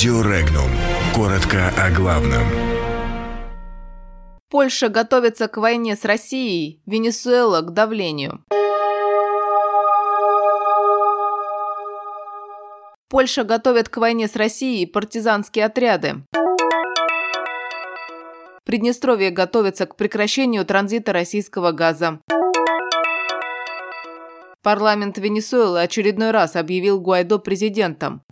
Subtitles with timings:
[0.00, 0.70] Радио Регнум.
[1.14, 2.44] Коротко о главном.
[4.48, 8.42] Польша готовится к войне с Россией, Венесуэла к давлению.
[13.10, 16.24] Польша готовит к войне с Россией партизанские отряды.
[18.64, 22.20] Приднестровье готовится к прекращению транзита российского газа.
[24.62, 28.22] Парламент Венесуэлы очередной раз объявил Гуайдо президентом.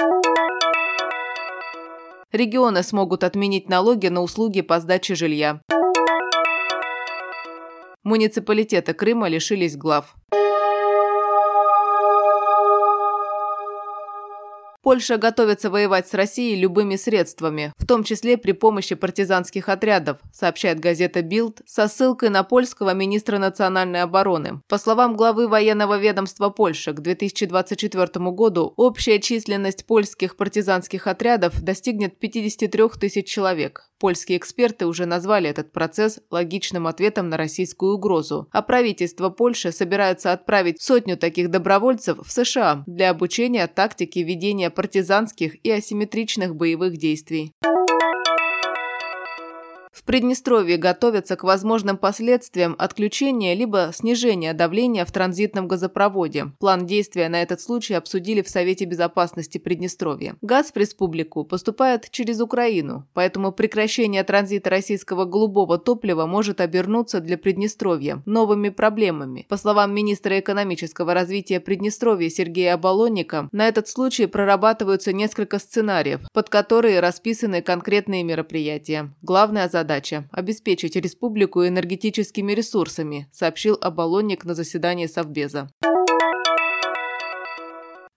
[2.33, 5.63] Регионы смогут отменить налоги на услуги по сдаче жилья.
[8.05, 10.15] Муниципалитеты Крыма лишились глав.
[14.83, 20.79] Польша готовится воевать с Россией любыми средствами, в том числе при помощи партизанских отрядов, сообщает
[20.79, 24.63] газета «Билд» со ссылкой на польского министра национальной обороны.
[24.69, 32.19] По словам главы военного ведомства Польши, к 2024 году общая численность польских партизанских отрядов достигнет
[32.19, 33.89] 53 тысяч человек.
[33.99, 40.33] Польские эксперты уже назвали этот процесс логичным ответом на российскую угрозу, а правительство Польши собирается
[40.33, 47.53] отправить сотню таких добровольцев в США для обучения тактике ведения партизанских и асимметричных боевых действий.
[50.09, 56.47] Приднестровье готовятся к возможным последствиям отключения либо снижения давления в транзитном газопроводе.
[56.59, 60.37] План действия на этот случай обсудили в Совете безопасности Приднестровья.
[60.41, 67.37] Газ в республику поступает через Украину, поэтому прекращение транзита российского голубого топлива может обернуться для
[67.37, 69.45] Приднестровья новыми проблемами.
[69.51, 76.49] По словам министра экономического развития Приднестровья Сергея Оболонника, на этот случай прорабатываются несколько сценариев, под
[76.49, 79.13] которые расписаны конкретные мероприятия.
[79.21, 85.69] Главная задача задача– обеспечить республику энергетическими ресурсами, сообщил Оболонник на заседании Совбеза.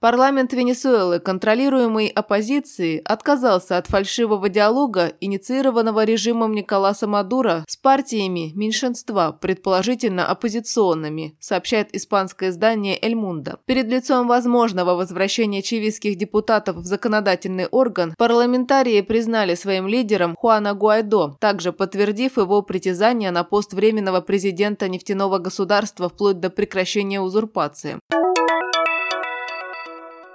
[0.02, 9.32] Парламент Венесуэлы, контролируемый оппозицией, отказался от фальшивого диалога, инициированного режимом Николаса Мадуро с партиями меньшинства,
[9.40, 13.60] предположительно оппозиционными, сообщает испанское издание «Эль Мундо».
[13.68, 21.36] Перед лицом возможного возвращения чивистских депутатов в законодательный орган, парламентарии признали своим лидером Хуана Гуайдо,
[21.40, 28.00] также подтвердив его притязание на пост временного президента нефтяного государства вплоть до прекращения узурпации.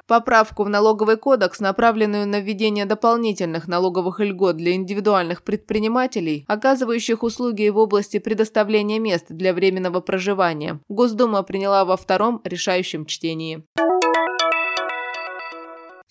[0.06, 7.68] Поправку в налоговый кодекс, направленную на введение дополнительных налоговых льгот для индивидуальных предпринимателей, оказывающих услуги
[7.68, 13.64] в области предоставления мест для временного проживания, Госдума приняла во втором решающем чтении.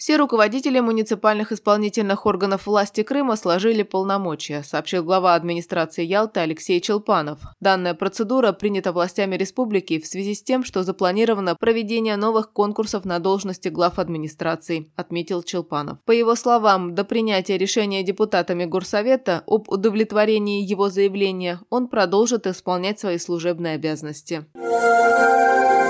[0.05, 7.39] Все руководители муниципальных исполнительных органов власти Крыма сложили полномочия, сообщил глава администрации Ялты Алексей Челпанов.
[7.59, 13.17] Данная процедура принята властями республики в связи с тем, что запланировано проведение новых конкурсов на
[13.17, 15.97] должности глав администраций, отметил Челпанов.
[16.05, 22.99] По его словам, до принятия решения депутатами Горсовета об удовлетворении его заявления он продолжит исполнять
[22.99, 24.45] свои служебные обязанности.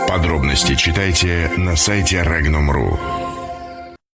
[0.08, 3.25] Подробности читайте на сайте Regnum.ru.